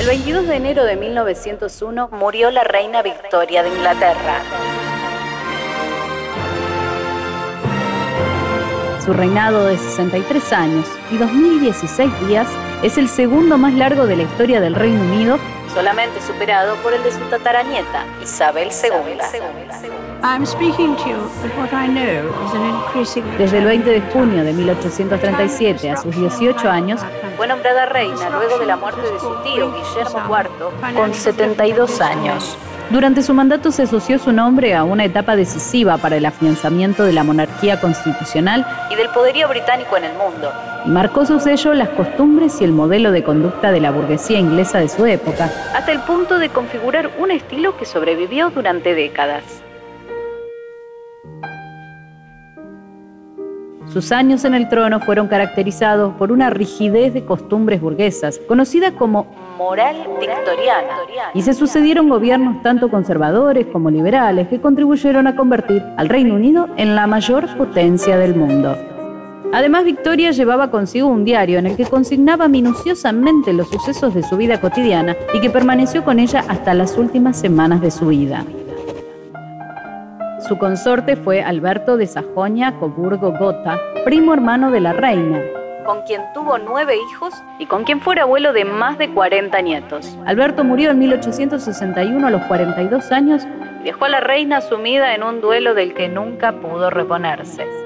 [0.00, 4.42] El 22 de enero de 1901 murió la reina Victoria de Inglaterra.
[9.04, 12.48] Su reinado de 63 años y 2016 días
[12.82, 15.38] es el segundo más largo de la historia del Reino Unido,
[15.74, 19.18] solamente superado por el de su tataranieta, Isabel II.
[23.36, 27.00] Desde el 20 de junio de 1837 a sus 18 años,
[27.36, 32.56] fue nombrada reina luego de la muerte de su tío Guillermo IV con 72 años.
[32.90, 37.12] Durante su mandato se asoció su nombre a una etapa decisiva para el afianzamiento de
[37.12, 40.52] la monarquía constitucional y del poderío británico en el mundo,
[40.86, 44.88] marcó su sello las costumbres y el modelo de conducta de la burguesía inglesa de
[44.88, 49.42] su época, hasta el punto de configurar un estilo que sobrevivió durante décadas.
[53.86, 59.26] Sus años en el trono fueron caracterizados por una rigidez de costumbres burguesas, conocida como
[59.56, 60.96] moral victoriana,
[61.32, 66.68] y se sucedieron gobiernos tanto conservadores como liberales que contribuyeron a convertir al Reino Unido
[66.76, 68.76] en la mayor potencia del mundo.
[69.54, 74.36] Además, Victoria llevaba consigo un diario en el que consignaba minuciosamente los sucesos de su
[74.36, 78.44] vida cotidiana y que permaneció con ella hasta las últimas semanas de su vida.
[80.48, 85.40] Su consorte fue Alberto de Sajonia-Coburgo-Gotha, primo hermano de la reina,
[85.86, 90.18] con quien tuvo nueve hijos y con quien fuera abuelo de más de 40 nietos.
[90.26, 93.46] Alberto murió en 1861 a los 42 años
[93.82, 97.83] y dejó a la reina sumida en un duelo del que nunca pudo reponerse.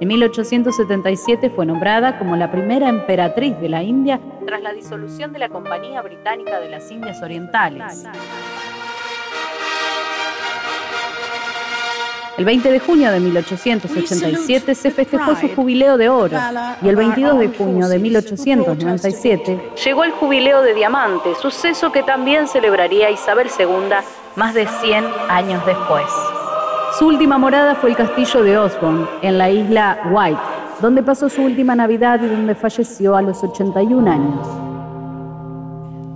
[0.00, 5.40] En 1877 fue nombrada como la primera emperatriz de la India tras la disolución de
[5.40, 8.04] la Compañía Británica de las Indias Orientales.
[12.36, 16.38] El 20 de junio de 1887 se festejó su jubileo de oro
[16.80, 22.46] y el 22 de junio de 1897 llegó el jubileo de diamante, suceso que también
[22.46, 23.96] celebraría Isabel II
[24.36, 26.06] más de 100 años después.
[26.92, 30.40] Su última morada fue el castillo de Osborne, en la isla White,
[30.80, 34.48] donde pasó su última Navidad y donde falleció a los 81 años.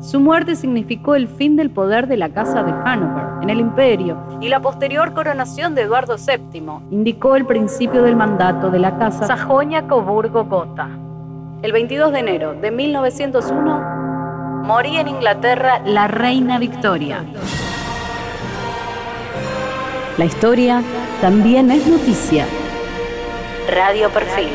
[0.00, 4.16] Su muerte significó el fin del poder de la Casa de Hanover en el imperio
[4.40, 9.26] y la posterior coronación de Eduardo VII indicó el principio del mandato de la Casa
[9.26, 10.88] Sajonia-Coburgo-Gotha.
[11.62, 17.24] El 22 de enero de 1901 moría en Inglaterra la reina Victoria.
[20.18, 20.82] La historia
[21.22, 22.44] también es noticia.
[23.70, 24.50] Radio Perfil.